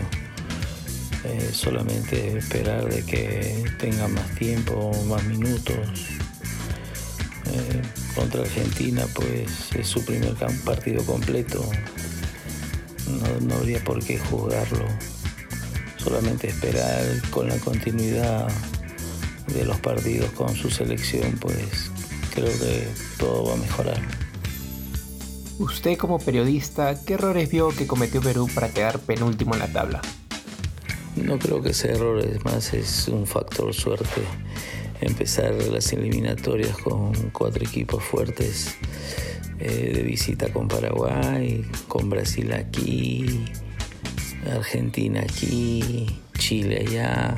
Eh, 1.24 1.50
solamente 1.54 2.38
esperar 2.38 2.90
de 2.90 3.04
que 3.04 3.64
tenga 3.80 4.08
más 4.08 4.36
tiempo, 4.36 4.92
más 5.06 5.24
minutos. 5.26 5.78
Eh, 7.46 7.82
contra 8.16 8.42
Argentina, 8.42 9.06
pues 9.14 9.74
es 9.76 9.88
su 9.88 10.04
primer 10.04 10.34
partido 10.66 11.04
completo. 11.06 11.64
No, 13.08 13.48
no 13.48 13.56
habría 13.56 13.84
por 13.84 14.04
qué 14.04 14.18
juzgarlo. 14.18 14.86
Solamente 15.98 16.48
esperar 16.48 17.04
con 17.30 17.48
la 17.48 17.58
continuidad 17.58 18.48
de 19.54 19.66
los 19.66 19.80
partidos 19.80 20.32
con 20.32 20.56
su 20.56 20.70
selección, 20.70 21.38
pues 21.40 21.92
creo 22.34 22.52
que 22.60 22.88
todo 23.18 23.46
va 23.46 23.54
a 23.54 23.58
mejorar. 23.58 24.21
Usted 25.60 25.98
como 25.98 26.20
periodista, 26.20 26.96
¿qué 27.06 27.14
errores 27.14 27.50
vio 27.50 27.70
que 27.70 27.88
cometió 27.88 28.22
Perú 28.22 28.50
para 28.54 28.70
quedar 28.70 29.00
penúltimo 29.00 29.54
en 29.54 29.60
la 29.60 29.72
tabla? 29.72 30.02
No 31.16 31.38
creo 31.38 31.62
que 31.62 31.74
sea 31.74 31.92
error, 31.92 32.20
es 32.20 32.44
más, 32.46 32.74
es 32.74 33.08
un 33.08 33.28
factor 33.28 33.74
suerte. 33.74 34.22
Empezar 35.02 35.54
las 35.72 35.92
eliminatorias 35.94 36.78
con 36.78 37.14
cuatro 37.32 37.64
equipos 37.64 38.04
fuertes 38.04 38.76
eh, 39.60 39.92
de 39.94 40.04
visita 40.04 40.52
con 40.52 40.68
Paraguay, 40.68 41.66
con 41.88 42.10
Brasil 42.10 42.52
aquí, 42.54 43.46
Argentina 44.50 45.22
aquí, 45.22 46.08
Chile 46.38 46.86
allá. 46.88 47.38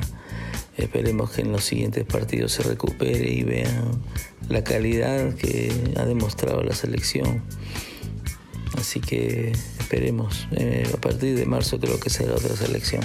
Esperemos 0.76 1.30
que 1.30 1.42
en 1.42 1.52
los 1.52 1.64
siguientes 1.64 2.04
partidos 2.04 2.52
se 2.52 2.62
recupere 2.62 3.30
y 3.30 3.42
vean 3.42 4.02
la 4.48 4.64
calidad 4.64 5.34
que 5.34 5.72
ha 5.96 6.04
demostrado 6.04 6.62
la 6.62 6.74
selección. 6.74 7.42
Así 8.84 9.00
que 9.00 9.52
esperemos. 9.80 10.46
Eh, 10.52 10.86
a 10.92 11.00
partir 11.00 11.38
de 11.38 11.46
marzo 11.46 11.80
creo 11.80 11.98
que 11.98 12.10
será 12.10 12.34
otra 12.34 12.54
selección. 12.54 13.00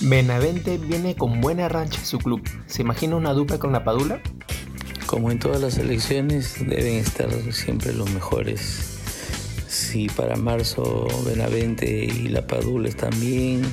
Benavente 0.00 0.78
viene 0.78 1.16
con 1.16 1.42
buena 1.42 1.68
rancha 1.68 2.00
en 2.00 2.06
su 2.06 2.18
club. 2.18 2.40
¿Se 2.66 2.80
imagina 2.80 3.16
una 3.16 3.34
dupla 3.34 3.58
con 3.58 3.72
la 3.72 3.84
Padula? 3.84 4.22
Como 5.04 5.30
en 5.30 5.38
todas 5.38 5.60
las 5.60 5.74
selecciones, 5.74 6.66
deben 6.66 6.94
estar 6.94 7.30
siempre 7.52 7.92
los 7.92 8.10
mejores. 8.10 8.96
Si 9.68 10.08
para 10.08 10.36
marzo 10.36 11.06
Benavente 11.26 12.06
y 12.06 12.28
la 12.28 12.46
Padula 12.46 12.88
están 12.88 13.12
bien 13.20 13.64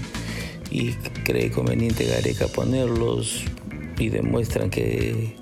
y 0.69 0.91
cree 1.23 1.51
conveniente 1.51 2.03
Gareca 2.03 2.47
ponerlos 2.47 3.45
y 3.97 4.09
demuestran 4.09 4.69
que 4.69 5.37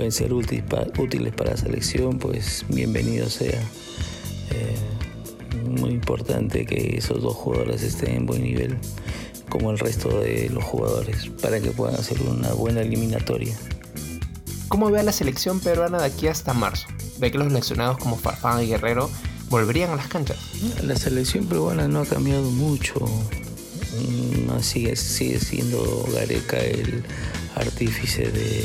pueden 0.00 0.12
ser 0.12 0.32
útiles 0.32 1.34
para 1.34 1.50
la 1.50 1.56
selección, 1.58 2.18
pues 2.18 2.64
bienvenido 2.70 3.28
sea. 3.28 3.60
Eh, 4.50 4.74
muy 5.78 5.90
importante 5.90 6.64
que 6.64 6.96
esos 6.96 7.20
dos 7.20 7.34
jugadores 7.34 7.82
estén 7.82 8.16
en 8.16 8.24
buen 8.24 8.42
nivel, 8.42 8.78
como 9.50 9.70
el 9.70 9.78
resto 9.78 10.20
de 10.20 10.48
los 10.48 10.64
jugadores, 10.64 11.28
para 11.42 11.60
que 11.60 11.72
puedan 11.72 11.96
hacer 11.96 12.18
una 12.22 12.50
buena 12.54 12.80
eliminatoria. 12.80 13.54
¿Cómo 14.68 14.90
ve 14.90 15.00
a 15.00 15.02
la 15.02 15.12
selección 15.12 15.60
peruana 15.60 15.98
de 15.98 16.06
aquí 16.06 16.28
hasta 16.28 16.54
marzo? 16.54 16.88
¿Ve 17.18 17.30
que 17.30 17.36
los 17.36 17.48
seleccionados 17.48 17.98
como 17.98 18.16
Farfán 18.16 18.62
y 18.62 18.68
Guerrero 18.68 19.10
volverían 19.50 19.90
a 19.90 19.96
las 19.96 20.08
canchas? 20.08 20.38
La 20.82 20.96
selección 20.96 21.44
peruana 21.44 21.88
no 21.88 22.00
ha 22.00 22.06
cambiado 22.06 22.50
mucho. 22.50 22.94
Mm, 23.98 24.62
sigue, 24.62 24.96
sigue 24.96 25.38
siendo 25.38 26.08
Gareca 26.14 26.56
el 26.56 27.04
artífice 27.54 28.30
de, 28.30 28.64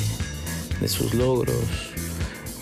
de 0.80 0.88
sus 0.88 1.14
logros. 1.14 1.94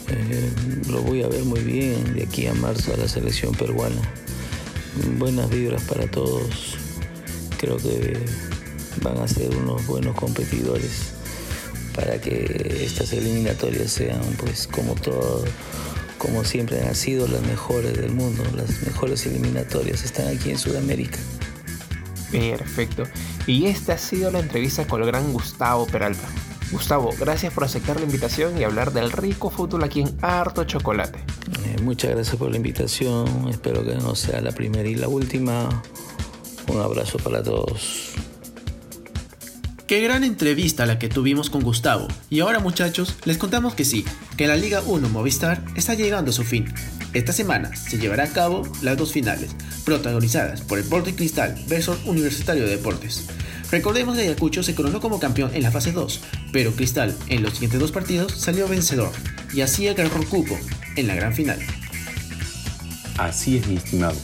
Eh, 0.10 0.52
lo 0.90 1.02
voy 1.02 1.24
a 1.24 1.28
ver 1.28 1.44
muy 1.44 1.62
bien 1.62 2.14
de 2.14 2.24
aquí 2.24 2.48
a 2.48 2.54
marzo 2.54 2.94
a 2.94 2.98
la 2.98 3.08
selección 3.08 3.54
peruana. 3.54 4.02
Buenas 5.18 5.50
vibras 5.50 5.84
para 5.84 6.08
todos. 6.08 6.78
Creo 7.58 7.78
que 7.78 8.18
van 9.02 9.18
a 9.18 9.28
ser 9.28 9.56
unos 9.56 9.86
buenos 9.88 10.16
competidores 10.16 11.14
para 11.96 12.20
que 12.20 12.82
estas 12.84 13.14
eliminatorias 13.14 13.92
sean 13.92 14.22
pues 14.38 14.68
como 14.68 14.96
todo 14.96 15.44
como 16.18 16.44
siempre 16.44 16.82
han 16.82 16.96
sido 16.96 17.28
las 17.28 17.42
mejores 17.42 17.96
del 17.98 18.14
mundo 18.14 18.44
las 18.56 18.82
mejores 18.82 19.26
eliminatorias 19.26 20.04
están 20.04 20.28
aquí 20.28 20.52
en 20.52 20.58
Sudamérica 20.58 21.20
Perfecto. 22.34 23.04
Y 23.46 23.68
esta 23.68 23.94
ha 23.94 23.98
sido 23.98 24.32
la 24.32 24.40
entrevista 24.40 24.88
con 24.88 25.02
el 25.02 25.08
gran 25.08 25.32
Gustavo 25.32 25.86
Peralta. 25.86 26.28
Gustavo, 26.74 27.12
gracias 27.20 27.54
por 27.54 27.64
aceptar 27.64 27.98
la 27.98 28.04
invitación 28.04 28.58
y 28.58 28.64
hablar 28.64 28.94
del 28.94 29.12
rico 29.12 29.52
fútbol 29.52 29.84
aquí 29.84 30.02
en 30.02 30.18
Harto 30.24 30.64
Chocolate. 30.64 31.20
Eh, 31.20 31.80
muchas 31.84 32.10
gracias 32.10 32.36
por 32.36 32.50
la 32.50 32.58
invitación. 32.58 33.48
Espero 33.48 33.86
que 33.86 33.94
no 33.94 34.16
sea 34.16 34.42
la 34.42 34.52
primera 34.52 34.90
y 34.90 34.96
la 34.96 35.08
última. 35.08 35.84
Un 36.68 36.82
abrazo 36.82 37.20
para 37.20 37.44
todos. 37.44 38.14
Qué 39.86 40.02
gran 40.02 40.24
entrevista 40.24 40.88
la 40.88 40.98
que 40.98 41.10
tuvimos 41.10 41.52
con 41.52 41.62
Gustavo. 41.62 42.08
Y 42.32 42.40
ahora 42.40 42.58
muchachos, 42.58 43.18
les 43.24 43.38
contamos 43.38 43.76
que 43.76 43.86
sí, 43.86 44.04
que 44.36 44.48
la 44.48 44.56
Liga 44.56 44.82
1 44.84 45.10
Movistar 45.10 45.64
está 45.76 45.94
llegando 45.94 46.32
a 46.32 46.34
su 46.34 46.44
fin. 46.44 46.74
Esta 47.14 47.34
semana 47.34 47.76
se 47.76 48.00
llevará 48.00 48.24
a 48.24 48.34
cabo 48.34 48.64
las 48.82 48.98
dos 48.98 49.12
finales, 49.12 49.56
protagonizadas 49.86 50.62
por 50.62 50.80
el 50.80 50.86
Porto 50.86 51.12
Cristal 51.16 51.56
versus 51.68 51.98
Universitario 52.06 52.64
de 52.64 52.78
Deportes. 52.78 53.28
Recordemos 53.70 54.16
que 54.16 54.24
Ayacucho 54.24 54.64
se 54.64 54.74
coronó 54.74 55.00
como 55.00 55.20
campeón 55.20 55.52
en 55.54 55.64
la 55.64 55.72
fase 55.72 55.92
2, 55.92 56.22
pero 56.54 56.72
Cristal 56.72 57.14
en 57.28 57.44
los 57.44 57.54
siguientes 57.54 57.82
dos 57.82 57.92
partidos 57.92 58.32
salió 58.40 58.68
vencedor 58.70 59.12
y 59.54 59.62
así 59.62 59.88
agarró 59.90 60.24
cupo 60.30 60.58
en 60.96 61.08
la 61.08 61.16
gran 61.16 61.34
final. 61.34 61.60
Así 63.18 63.58
es 63.58 63.68
mi 63.68 63.76
estimado. 63.76 64.16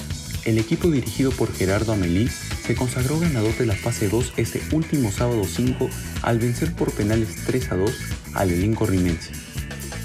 El 0.46 0.58
equipo 0.58 0.90
dirigido 0.90 1.32
por 1.32 1.54
Gerardo 1.54 1.92
Amelí 1.92 2.30
se 2.66 2.76
consagró 2.76 3.20
ganador 3.20 3.58
de 3.58 3.66
la 3.66 3.76
fase 3.76 4.08
2 4.08 4.34
este 4.38 4.62
último 4.72 5.12
sábado 5.12 5.44
5 5.44 5.90
al 6.22 6.40
vencer 6.40 6.74
por 6.74 6.92
penales 6.92 7.30
3 7.46 7.72
a 7.72 7.76
2 7.76 7.92
al 8.36 8.52
elenco 8.52 8.86
rimense. 8.86 9.32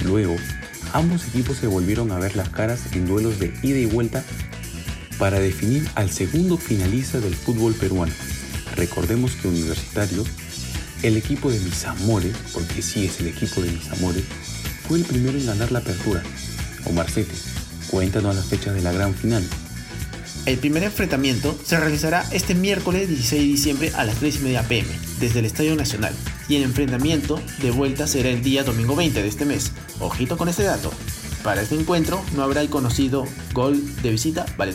Luego, 0.03 0.35
ambos 0.93 1.27
equipos 1.29 1.59
se 1.59 1.67
volvieron 1.67 2.11
a 2.11 2.19
ver 2.19 2.37
las 2.37 2.49
caras 2.49 2.81
en 2.93 3.07
duelos 3.07 3.39
de 3.39 3.53
ida 3.63 3.79
y 3.79 3.87
vuelta 3.87 4.25
para 5.19 5.39
definir 5.39 5.87
al 5.95 6.11
segundo 6.11 6.57
finalista 6.57 7.21
del 7.21 7.35
fútbol 7.35 7.75
peruano. 7.75 8.13
Recordemos 8.77 9.33
que 9.33 9.49
Universitario, 9.49 10.25
el 11.05 11.19
equipo 11.19 11.51
de 11.51 11.61
mis 11.61 11.85
amores, 11.85 12.35
porque 12.55 12.81
sí 12.81 13.05
es 13.05 13.21
el 13.21 13.27
equipo 13.27 13.61
de 13.61 13.71
mis 13.71 13.91
amores, 13.91 14.25
fue 14.89 14.99
el 14.99 15.05
primero 15.05 15.39
en 15.39 15.47
ganar 15.47 15.71
la 15.71 15.81
apertura. 15.81 16.23
Omar 16.87 17.11
Cete, 17.11 17.35
cuéntanos 17.89 18.35
las 18.35 18.47
fechas 18.47 18.75
de 18.75 18.81
la 18.81 18.91
gran 18.91 19.15
final. 19.15 19.45
El 20.47 20.59
primer 20.59 20.83
enfrentamiento 20.83 21.59
se 21.63 21.79
realizará 21.79 22.27
este 22.33 22.55
miércoles 22.55 23.09
16 23.09 23.43
de 23.43 23.49
diciembre 23.49 23.93
a 23.95 24.05
las 24.05 24.17
3 24.17 24.37
y 24.37 24.39
media 24.41 24.63
pm 24.63 24.89
desde 25.21 25.41
el 25.41 25.45
Estadio 25.45 25.77
Nacional 25.77 26.15
y 26.49 26.57
el 26.57 26.63
enfrentamiento 26.63 27.41
de 27.61 27.71
vuelta 27.71 28.07
será 28.07 28.31
el 28.31 28.43
día 28.43 28.65
domingo 28.65 28.97
20 28.97 29.23
de 29.23 29.29
este 29.29 29.45
mes. 29.45 29.73
Ojito 30.01 30.39
con 30.39 30.49
este 30.49 30.63
dato. 30.63 30.91
Para 31.43 31.61
este 31.61 31.75
encuentro 31.75 32.23
no 32.35 32.43
habrá 32.43 32.63
el 32.63 32.71
conocido 32.71 33.27
gol 33.53 33.83
de 34.03 34.11
visita 34.11 34.47
vale. 34.57 34.75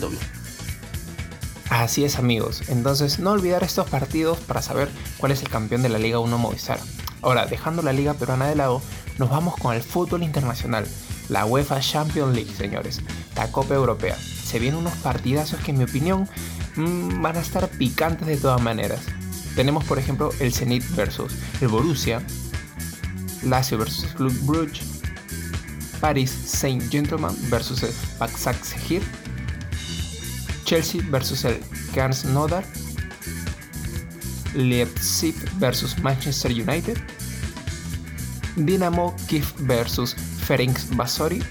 Así 1.70 2.04
es 2.04 2.18
amigos, 2.18 2.62
entonces 2.68 3.18
no 3.18 3.30
olvidar 3.30 3.62
estos 3.62 3.88
partidos 3.88 4.38
para 4.38 4.60
saber 4.60 4.90
cuál 5.16 5.32
es 5.32 5.40
el 5.40 5.48
campeón 5.48 5.82
de 5.82 5.88
la 5.88 5.98
Liga 5.98 6.18
1 6.18 6.36
Movistar. 6.36 6.78
Ahora, 7.22 7.46
dejando 7.46 7.80
la 7.80 7.92
Liga 7.92 8.14
Peruana 8.14 8.48
de 8.48 8.56
lado, 8.56 8.82
nos 9.18 9.30
vamos 9.30 9.56
con 9.56 9.74
el 9.74 9.82
fútbol 9.82 10.22
internacional, 10.22 10.86
la 11.28 11.46
UEFA 11.46 11.80
Champions 11.80 12.34
League, 12.34 12.52
señores, 12.54 13.00
la 13.36 13.50
Copa 13.52 13.74
Europea 13.74 14.16
se 14.50 14.58
vienen 14.58 14.80
unos 14.80 14.94
partidazos 14.94 15.60
que 15.60 15.70
en 15.70 15.78
mi 15.78 15.84
opinión 15.84 16.28
mm, 16.74 17.22
van 17.22 17.36
a 17.36 17.40
estar 17.40 17.68
picantes 17.68 18.26
de 18.26 18.36
todas 18.36 18.60
maneras. 18.60 19.00
Tenemos 19.54 19.84
por 19.84 19.98
ejemplo 19.98 20.30
el 20.40 20.52
Zenit 20.52 20.84
versus 20.96 21.32
el 21.60 21.68
Borussia, 21.68 22.20
Lazio 23.44 23.78
versus 23.78 24.06
Club 24.14 24.36
Brugge, 24.42 24.82
Paris 26.00 26.30
Saint 26.30 26.90
Gentleman 26.90 27.36
versus 27.48 27.84
el 27.84 27.92
Sehir, 28.64 29.02
Chelsea 30.70 31.02
versus 31.10 31.44
el 31.44 31.60
Nodar, 32.32 32.64
Leipzig 34.54 35.34
versus 35.58 35.98
Manchester 35.98 36.52
United, 36.52 36.96
Dinamo 38.54 39.16
Kiev 39.26 39.52
versus 39.62 40.14
Ferenc 40.14 40.78
Basori 40.94 41.42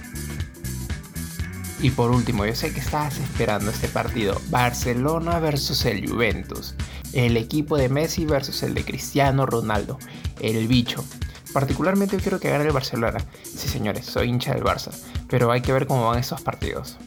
y 1.81 1.89
por 1.89 2.11
último, 2.11 2.45
yo 2.45 2.55
sé 2.55 2.71
que 2.71 2.79
estabas 2.79 3.17
esperando 3.17 3.71
este 3.71 3.89
partido. 3.89 4.41
Barcelona 4.47 5.39
versus 5.39 5.83
el 5.83 6.09
Juventus. 6.09 6.75
El 7.11 7.35
equipo 7.35 7.75
de 7.75 7.89
Messi 7.89 8.25
versus 8.25 8.63
el 8.63 8.73
de 8.73 8.85
Cristiano 8.85 9.45
Ronaldo. 9.45 9.99
El 10.39 10.65
bicho. 10.69 11.03
Particularmente 11.51 12.15
yo 12.15 12.21
quiero 12.21 12.39
que 12.39 12.51
gane 12.51 12.63
el 12.63 12.71
Barcelona. 12.71 13.19
Sí, 13.43 13.67
señores, 13.67 14.05
soy 14.05 14.29
hincha 14.29 14.53
del 14.53 14.63
Barça. 14.63 14.97
Pero 15.27 15.51
hay 15.51 15.59
que 15.59 15.73
ver 15.73 15.87
cómo 15.87 16.07
van 16.07 16.19
estos 16.19 16.39
partidos. 16.41 16.97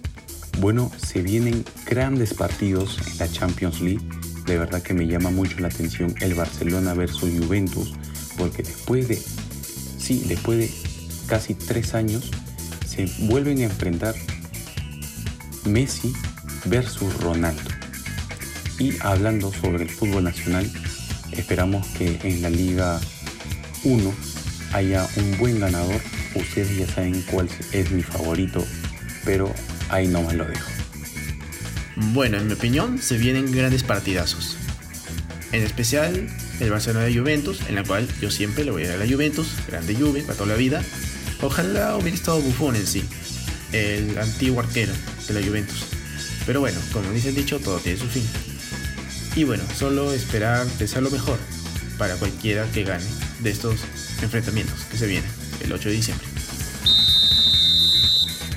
Bueno, 0.59 0.91
se 0.97 1.23
vienen 1.23 1.65
grandes 1.87 2.35
partidos 2.35 2.99
en 3.07 3.19
la 3.19 3.31
Champions 3.31 3.81
League. 3.81 4.07
De 4.47 4.59
verdad 4.59 4.83
que 4.83 4.95
me 4.95 5.07
llama 5.07 5.31
mucho 5.31 5.59
la 5.61 5.69
atención 5.69 6.15
el 6.21 6.35
Barcelona 6.35 6.95
versus 6.95 7.31
Juventus. 7.39 7.95
Porque 8.37 8.63
después 8.63 9.09
de, 9.09 9.17
sí, 9.17 10.25
después 10.29 10.59
de 10.59 10.71
casi 11.27 11.55
tres 11.55 11.95
años, 11.95 12.31
se 12.87 13.11
vuelven 13.27 13.59
a 13.59 13.65
enfrentar 13.65 14.15
Messi 15.65 16.13
versus 16.67 17.15
Ronaldo. 17.21 17.63
Y 18.79 18.95
hablando 19.01 19.53
sobre 19.53 19.85
el 19.85 19.91
fútbol 19.91 20.25
nacional, 20.25 20.71
esperamos 21.33 21.87
que 21.89 22.19
en 22.23 22.43
la 22.43 22.51
Liga 22.51 23.01
1 23.85 24.13
haya 24.73 25.07
un 25.17 25.39
buen 25.39 25.61
ganador. 25.61 26.01
Ustedes 26.35 26.77
ya 26.77 26.87
saben 26.87 27.23
cuál 27.31 27.49
es 27.73 27.91
mi 27.91 28.03
favorito, 28.03 28.65
pero 29.25 29.53
ahí 29.93 30.09
nomás 30.09 30.35
lo 30.35 30.45
dejo. 30.45 30.69
Bueno, 31.97 32.39
en 32.39 32.49
mi 32.49 32.55
opinión, 32.55 32.99
se 32.99 33.19
vienen 33.19 33.53
grandes 33.53 33.85
partidazos. 33.85 34.57
En 35.53 35.63
especial 35.63 36.29
el 36.61 36.71
Barcelona 36.71 37.05
de 37.05 37.17
Juventus, 37.17 37.61
en 37.69 37.77
la 37.77 37.85
cual 37.85 38.09
yo 38.21 38.31
siempre 38.31 38.65
le 38.65 38.71
voy 38.71 38.85
a 38.85 38.89
dar 38.89 38.97
a 38.97 39.05
la 39.05 39.13
Juventus, 39.13 39.49
grande 39.69 39.95
Juve 39.95 40.23
para 40.23 40.35
toda 40.35 40.49
la 40.49 40.57
vida. 40.57 40.83
Ojalá 41.43 41.97
hubiera 41.97 42.17
estado 42.17 42.41
Buffon 42.41 42.77
en 42.77 42.87
sí, 42.87 43.05
el 43.73 44.17
antiguo 44.19 44.61
arquero 44.61 44.93
de 45.29 45.35
la 45.35 45.47
Juventus. 45.47 45.85
Pero 46.47 46.61
bueno, 46.61 46.79
como 46.93 47.11
dice 47.11 47.29
el 47.29 47.35
dicho, 47.35 47.61
todo 47.61 47.79
tiene 47.79 47.99
su 47.99 48.09
fin. 48.09 48.25
Y 49.37 49.45
bueno, 49.45 49.63
solo 49.77 50.13
esperar 50.13 50.67
desear 50.79 51.03
lo 51.03 51.11
mejor 51.11 51.39
para 51.99 52.17
cualquiera 52.17 52.67
que 52.73 52.85
gane 52.85 53.05
de 53.41 53.51
estos 53.51 53.81
enfrentamientos 54.23 54.81
que 54.91 54.97
se 54.97 55.07
vienen 55.07 55.31
el 55.63 55.73
8 55.73 55.89
de 55.91 55.95
diciembre. 55.95 56.32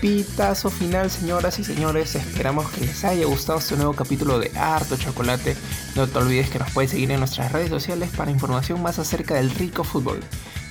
Pitazo 0.05 0.69
final, 0.69 1.09
señoras 1.09 1.57
y 1.57 1.63
señores. 1.63 2.13
Esperamos 2.13 2.69
que 2.69 2.81
les 2.81 3.03
haya 3.03 3.25
gustado 3.25 3.57
este 3.57 3.75
nuevo 3.75 3.93
capítulo 3.93 4.37
de 4.37 4.51
Harto 4.55 4.97
Chocolate. 4.97 5.57
No 5.95 6.05
te 6.05 6.19
olvides 6.19 6.51
que 6.51 6.59
nos 6.59 6.69
puedes 6.69 6.91
seguir 6.91 7.09
en 7.09 7.17
nuestras 7.17 7.51
redes 7.51 7.71
sociales 7.71 8.11
para 8.15 8.29
información 8.29 8.83
más 8.83 8.99
acerca 8.99 9.33
del 9.33 9.49
rico 9.49 9.83
fútbol. 9.83 10.19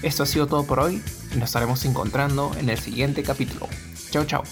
Esto 0.02 0.22
ha 0.22 0.26
sido 0.26 0.46
todo 0.46 0.64
por 0.64 0.78
hoy 0.78 1.02
y 1.34 1.38
nos 1.38 1.48
estaremos 1.48 1.84
encontrando 1.84 2.52
en 2.60 2.68
el 2.68 2.78
siguiente 2.78 3.24
capítulo. 3.24 3.66
Chao, 4.12 4.24
chao. 4.24 4.44